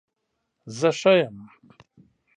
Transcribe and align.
زه 0.77 0.89
ښه 0.99 1.11
یم 1.25 1.37